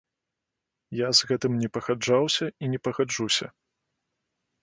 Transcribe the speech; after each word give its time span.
Я 0.99 1.07
з 1.19 1.27
гэтым 1.31 1.53
не 1.65 1.69
пагаджаўся 1.75 2.45
і 2.67 2.69
не 2.73 2.79
пагаджуся. 2.85 3.47